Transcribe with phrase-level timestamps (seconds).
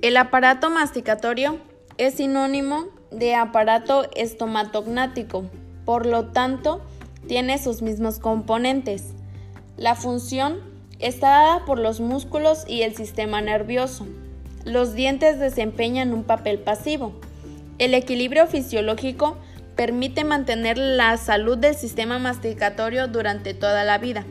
[0.00, 1.58] El aparato masticatorio
[1.96, 5.46] es sinónimo de aparato estomatognático,
[5.84, 6.80] por lo tanto,
[7.26, 9.06] tiene sus mismos componentes.
[9.76, 10.60] La función
[11.00, 14.06] está dada por los músculos y el sistema nervioso.
[14.64, 17.14] Los dientes desempeñan un papel pasivo.
[17.78, 19.36] El equilibrio fisiológico
[19.74, 24.24] permite mantener la salud del sistema masticatorio durante toda la vida.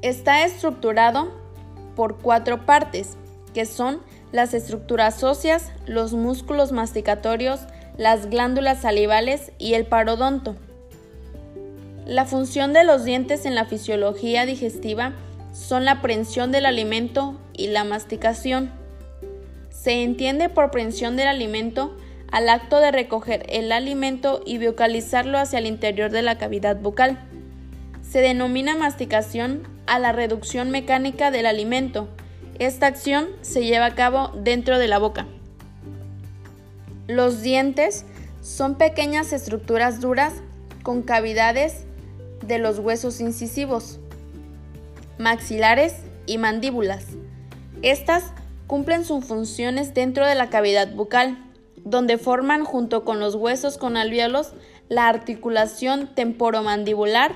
[0.00, 1.39] Está estructurado
[2.00, 3.18] por cuatro partes,
[3.52, 4.00] que son
[4.32, 7.60] las estructuras óseas, los músculos masticatorios,
[7.98, 10.56] las glándulas salivales y el parodonto.
[12.06, 15.12] La función de los dientes en la fisiología digestiva
[15.52, 18.72] son la prensión del alimento y la masticación.
[19.68, 21.94] Se entiende por prensión del alimento
[22.32, 27.18] al acto de recoger el alimento y vocalizarlo hacia el interior de la cavidad bucal.
[28.00, 32.06] Se denomina masticación a la reducción mecánica del alimento.
[32.60, 35.26] Esta acción se lleva a cabo dentro de la boca.
[37.08, 38.04] Los dientes
[38.40, 40.32] son pequeñas estructuras duras
[40.84, 41.86] con cavidades
[42.46, 43.98] de los huesos incisivos,
[45.18, 47.06] maxilares y mandíbulas.
[47.82, 48.26] Estas
[48.68, 51.36] cumplen sus funciones dentro de la cavidad bucal,
[51.84, 54.52] donde forman junto con los huesos con alvéolos
[54.88, 57.32] la articulación temporomandibular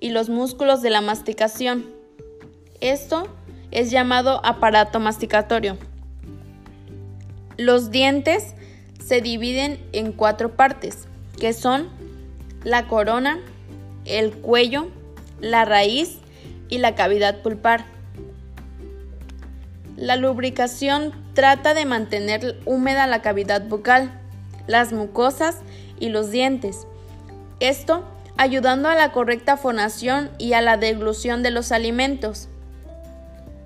[0.00, 1.93] y los músculos de la masticación.
[2.84, 3.28] Esto
[3.70, 5.78] es llamado aparato masticatorio.
[7.56, 8.54] Los dientes
[9.02, 11.08] se dividen en cuatro partes,
[11.40, 11.88] que son
[12.62, 13.40] la corona,
[14.04, 14.88] el cuello,
[15.40, 16.18] la raíz
[16.68, 17.86] y la cavidad pulpar.
[19.96, 24.12] La lubricación trata de mantener húmeda la cavidad bucal,
[24.66, 25.60] las mucosas
[25.98, 26.86] y los dientes.
[27.60, 28.04] Esto
[28.36, 32.50] ayudando a la correcta fonación y a la deglución de los alimentos.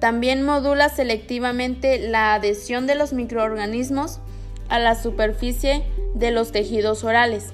[0.00, 4.20] También modula selectivamente la adhesión de los microorganismos
[4.68, 7.52] a la superficie de los tejidos orales.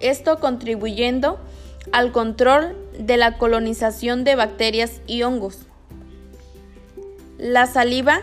[0.00, 1.38] Esto contribuyendo
[1.92, 5.60] al control de la colonización de bacterias y hongos.
[7.38, 8.20] La saliva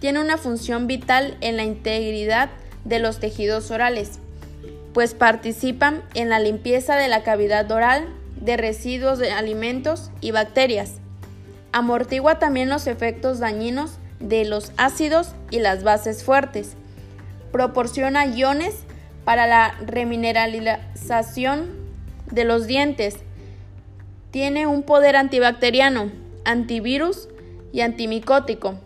[0.00, 2.50] tiene una función vital en la integridad
[2.84, 4.18] de los tejidos orales,
[4.92, 8.06] pues participan en la limpieza de la cavidad oral
[8.40, 11.00] de residuos de alimentos y bacterias.
[11.74, 16.76] Amortigua también los efectos dañinos de los ácidos y las bases fuertes.
[17.50, 18.84] Proporciona iones
[19.24, 21.66] para la remineralización
[22.30, 23.16] de los dientes.
[24.30, 26.12] Tiene un poder antibacteriano,
[26.44, 27.28] antivirus
[27.72, 28.76] y antimicótico.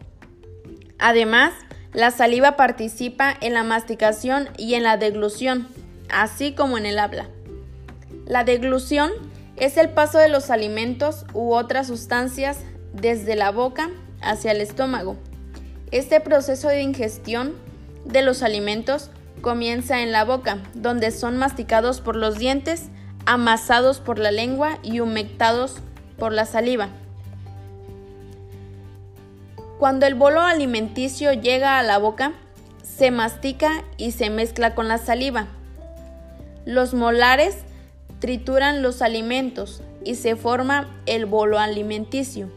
[0.99, 1.53] Además,
[1.93, 5.69] la saliva participa en la masticación y en la deglución,
[6.09, 7.29] así como en el habla.
[8.25, 9.11] La deglución
[9.59, 13.91] es el paso de los alimentos u otras sustancias desde la boca
[14.21, 15.17] hacia el estómago.
[15.91, 17.55] Este proceso de ingestión
[18.05, 19.11] de los alimentos
[19.41, 22.89] comienza en la boca, donde son masticados por los dientes,
[23.27, 25.77] amasados por la lengua y humectados
[26.19, 26.89] por la saliva.
[29.79, 32.33] Cuando el bolo alimenticio llega a la boca,
[32.83, 35.47] se mastica y se mezcla con la saliva.
[36.65, 37.57] Los molares
[38.19, 42.51] trituran los alimentos y se forma el bolo alimenticio.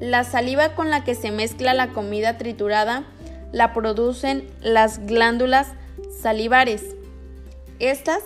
[0.00, 3.04] La saliva con la que se mezcla la comida triturada
[3.52, 5.68] la producen las glándulas
[6.22, 6.94] salivares.
[7.80, 8.20] Estas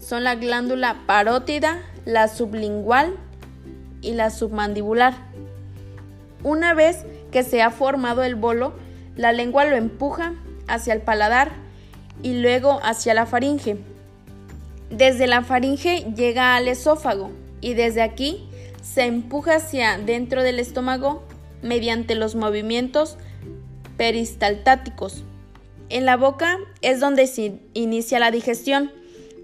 [0.00, 3.16] son la glándula parótida, la sublingual
[4.02, 5.14] y la submandibular.
[6.44, 8.74] Una vez que se ha formado el bolo,
[9.16, 10.34] la lengua lo empuja
[10.68, 11.50] hacia el paladar
[12.22, 13.78] y luego hacia la faringe.
[14.90, 18.48] Desde la faringe llega al esófago y desde aquí
[18.94, 21.22] se empuja hacia dentro del estómago
[21.60, 23.18] mediante los movimientos
[23.96, 25.24] peristaltáticos.
[25.88, 28.92] En la boca es donde se inicia la digestión.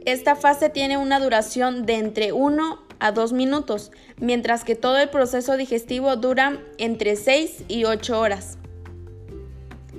[0.04, 5.10] Esta fase tiene una duración de entre 1 a 2 minutos, mientras que todo el
[5.10, 8.58] proceso digestivo dura entre 6 y 8 horas.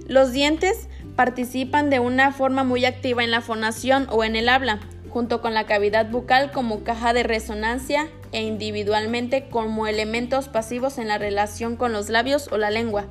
[0.07, 4.80] Los dientes participan de una forma muy activa en la fonación o en el habla,
[5.13, 11.07] junto con la cavidad bucal como caja de resonancia e individualmente como elementos pasivos en
[11.07, 13.06] la relación con los labios o la lengua.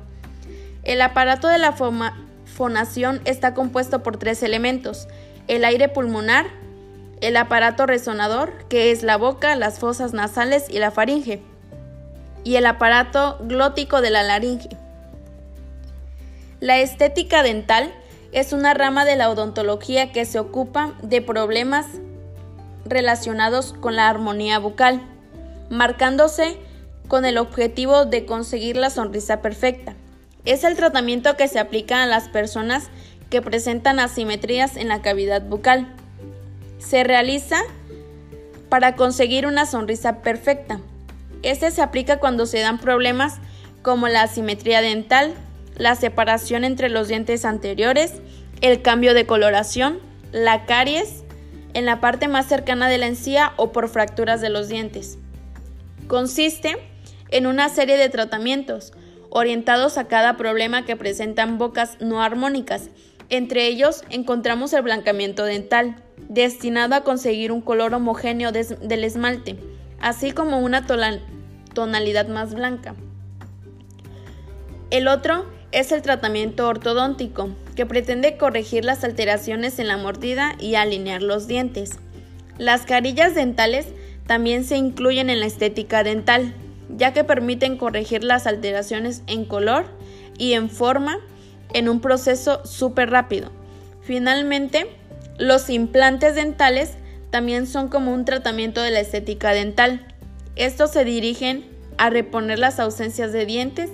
[0.83, 1.73] El aparato de la
[2.45, 5.07] fonación está compuesto por tres elementos,
[5.47, 6.47] el aire pulmonar,
[7.21, 11.41] el aparato resonador, que es la boca, las fosas nasales y la faringe,
[12.43, 14.67] y el aparato glótico de la laringe.
[16.59, 17.93] La estética dental
[18.33, 21.85] es una rama de la odontología que se ocupa de problemas
[22.85, 25.01] relacionados con la armonía bucal,
[25.69, 26.57] marcándose
[27.07, 29.93] con el objetivo de conseguir la sonrisa perfecta.
[30.45, 32.89] Es el tratamiento que se aplica a las personas
[33.29, 35.87] que presentan asimetrías en la cavidad bucal.
[36.79, 37.61] Se realiza
[38.67, 40.79] para conseguir una sonrisa perfecta.
[41.43, 43.35] Este se aplica cuando se dan problemas
[43.83, 45.33] como la asimetría dental,
[45.75, 48.13] la separación entre los dientes anteriores,
[48.61, 49.99] el cambio de coloración,
[50.31, 51.23] la caries
[51.73, 55.17] en la parte más cercana de la encía o por fracturas de los dientes.
[56.07, 56.77] Consiste
[57.29, 58.93] en una serie de tratamientos
[59.29, 62.89] orientados a cada problema que presentan bocas no armónicas.
[63.29, 65.95] Entre ellos encontramos el blancamiento dental,
[66.29, 69.57] destinado a conseguir un color homogéneo del esmalte,
[69.99, 70.85] así como una
[71.73, 72.95] tonalidad más blanca.
[74.91, 80.75] El otro es el tratamiento ortodóntico, que pretende corregir las alteraciones en la mordida y
[80.75, 81.97] alinear los dientes.
[82.59, 83.87] Las carillas dentales
[84.27, 86.53] también se incluyen en la estética dental,
[86.95, 89.85] ya que permiten corregir las alteraciones en color
[90.37, 91.17] y en forma
[91.73, 93.51] en un proceso súper rápido.
[94.01, 94.85] Finalmente,
[95.39, 96.91] los implantes dentales
[97.31, 100.05] también son como un tratamiento de la estética dental.
[100.55, 101.65] Estos se dirigen
[101.97, 103.89] a reponer las ausencias de dientes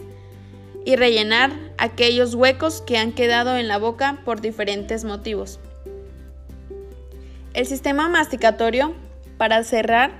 [0.85, 5.59] y rellenar aquellos huecos que han quedado en la boca por diferentes motivos.
[7.53, 8.93] El sistema masticatorio,
[9.37, 10.11] para cerrar,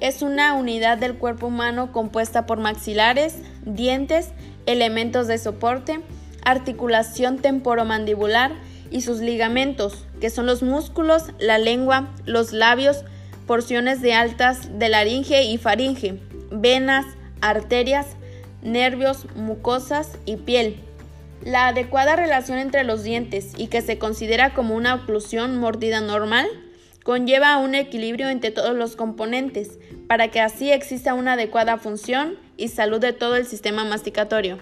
[0.00, 4.30] es una unidad del cuerpo humano compuesta por maxilares, dientes,
[4.66, 6.00] elementos de soporte,
[6.44, 8.52] articulación temporomandibular
[8.90, 13.04] y sus ligamentos, que son los músculos, la lengua, los labios,
[13.46, 16.20] porciones de altas de laringe y faringe,
[16.50, 17.06] venas,
[17.40, 18.06] arterias,
[18.62, 20.80] nervios, mucosas y piel.
[21.44, 26.48] La adecuada relación entre los dientes y que se considera como una oclusión mordida normal
[27.04, 29.78] conlleva un equilibrio entre todos los componentes
[30.08, 34.58] para que así exista una adecuada función y salud de todo el sistema masticatorio.